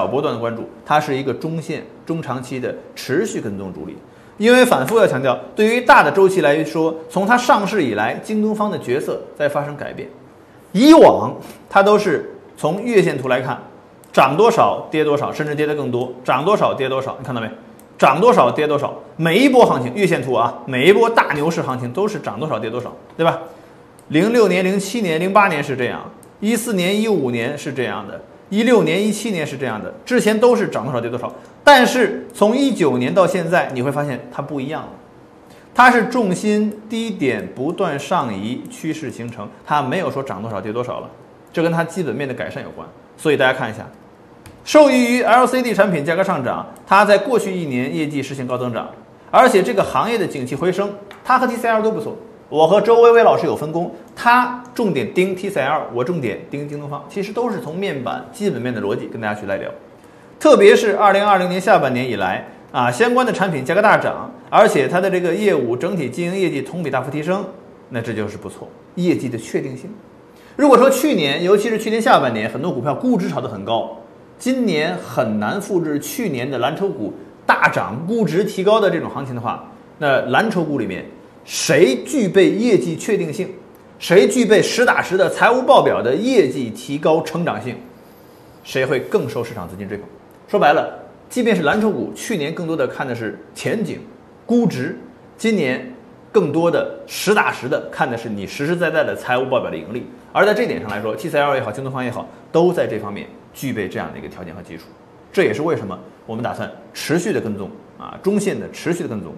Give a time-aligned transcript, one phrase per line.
[0.00, 3.94] 小波段的关注，它是一个中线、中长期的持续跟踪主力。
[4.38, 10.08] 因为反复要强调，对于大的周期来说，从它上市以来，京东方的角色在发生改变。
[10.72, 11.36] 以往
[11.68, 13.60] 它都是从月线图来看，
[14.10, 17.50] 涨多少跌多少，甚至跌得更多，涨多少跌多少，你看到没？
[17.98, 23.40] 涨多少跌多少，每一波行情月线图啊，每一波大牛市行情都是涨多少跌多少，对吧？
[24.08, 26.10] 零六年、零七年、零八年是这样，
[26.40, 28.18] 一四年、一五年是这样的，
[28.50, 31.32] 一六年、一七年是这样的，之前都是涨多少跌多少。
[31.64, 34.88] 但是从一九年到现在，你会发现它不一样了，
[35.74, 41.08] 它是重心低点不断上移，趋势形成，它没有说涨多少跌多少了，
[41.52, 42.86] 这跟它基本面的改善有关。
[43.16, 43.86] 所以大家看一下。
[44.64, 48.88] 受益于 LCD 产品价格上涨，它在过去一年业绩实现高增长，
[49.30, 50.92] 而且这个行业的景气回升，
[51.24, 52.16] 它和 TCL 都不错。
[52.50, 59.70] 我和周薇薇老师有分工，他重点盯 TCL，我重点盯京东方，其实都是从面板基本面的逻辑跟大家去来聊。
[60.40, 67.44] 特别是2020年下半年以来啊，相关的产品价格大涨，而且它的这个业务整体经营业绩同比大幅提升，
[67.90, 69.88] 那这就是不错，业绩的确定性。
[70.56, 73.96] 如果说去年，尤其是去年下半年，很多股票估值炒得很高。
[74.38, 77.12] 今年很难复制去年的蓝筹股
[77.46, 81.04] 大涨、估值提高的这种行情的话，那蓝筹股里面
[81.44, 83.48] 谁具备业绩确定性，
[83.98, 87.76] 谁具备实打实的财务报表的业绩提高成长性，
[88.62, 90.06] 谁会更受市场资金追捧？
[90.48, 94.00] 说白了，即便是蓝筹股，去年更多的看的是前景、
[94.46, 94.98] 估值，
[95.36, 95.92] 今年
[96.30, 100.06] 更多的实打实的看的是你实实在在的财务报表的盈利。
[100.32, 103.26] 而在这点上来说，TCL 也好，京东方也好，都在这方面。
[103.52, 104.84] 具备这样的一个条件和基础，
[105.32, 107.68] 这也是为什么我们打算持续的跟踪
[107.98, 109.34] 啊，中线的持续的跟踪